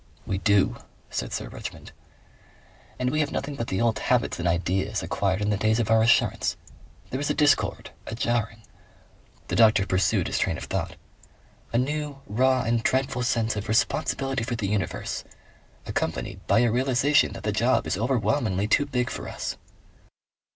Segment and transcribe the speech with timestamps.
[0.25, 0.77] "We do,"
[1.11, 1.91] said Sir Richmond.
[2.97, 5.91] "And we have nothing but the old habits and ideas acquired in the days of
[5.91, 6.57] our assurance.
[7.11, 8.63] There is a discord, a jarring."
[9.49, 10.95] The doctor pursued his train of thought.
[11.71, 15.23] "A new, raw and dreadful sense of responsibility for the universe.
[15.85, 19.55] Accompanied by a realization that the job is overwhelmingly too big for us."